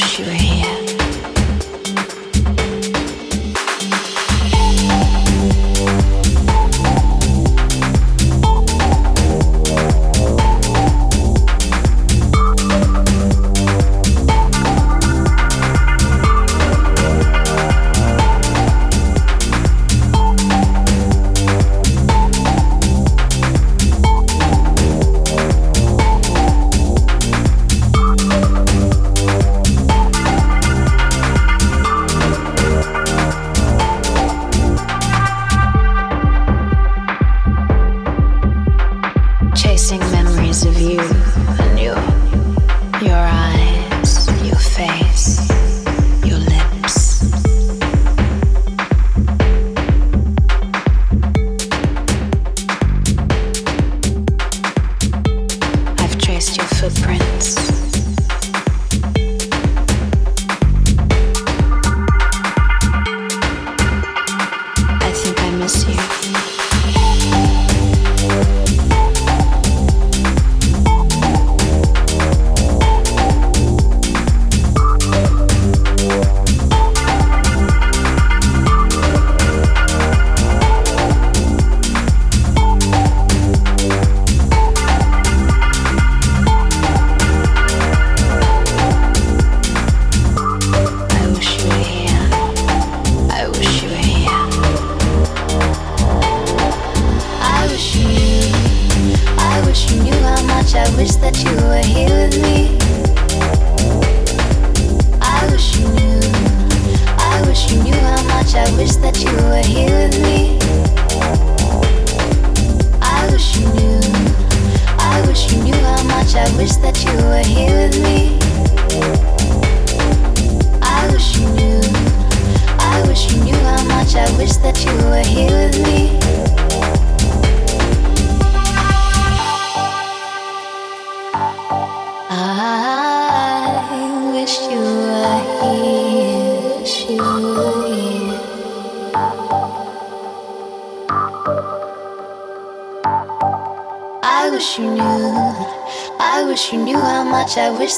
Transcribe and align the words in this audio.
wish 0.00 0.18
you 0.18 0.24
were 0.24 0.32
here. 0.32 0.79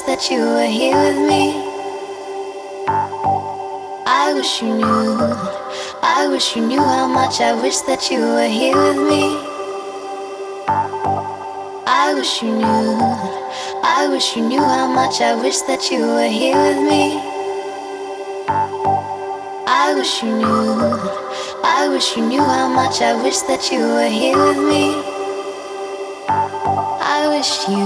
That 0.05 0.29
you 0.29 0.39
were 0.39 0.65
here 0.65 0.95
with 0.95 1.27
me. 1.27 1.53
I 4.05 4.33
wish 4.35 4.61
you 4.61 4.77
knew. 4.77 5.17
I 6.03 6.27
wish 6.29 6.55
you 6.55 6.67
knew 6.67 6.81
how 6.81 7.07
much 7.07 7.41
I 7.41 7.53
wish 7.59 7.79
that 7.81 8.11
you 8.11 8.19
were 8.19 8.47
here 8.47 8.77
with 8.77 9.01
me. 9.09 9.37
I 11.87 12.13
wish 12.15 12.43
you 12.43 12.55
knew. 12.55 12.97
I 13.83 14.07
wish 14.09 14.35
you 14.35 14.47
knew 14.47 14.61
how 14.61 14.87
much 14.87 15.19
I 15.21 15.33
wish 15.35 15.61
that 15.61 15.89
you 15.89 16.01
were 16.01 16.27
here 16.27 16.55
with 16.55 16.81
me. 16.87 17.19
I 19.67 19.93
wish 19.95 20.21
you 20.21 20.37
knew. 20.37 20.77
I 21.63 21.87
wish 21.89 22.15
you 22.15 22.27
knew 22.27 22.43
how 22.43 22.69
much 22.69 23.01
I 23.01 23.13
wish 23.23 23.39
that 23.49 23.71
you 23.71 23.79
were 23.79 24.09
here 24.09 24.37
with 24.37 24.57
me. 24.57 25.12
I 27.23 27.29
wish 27.29 27.69
you 27.69 27.83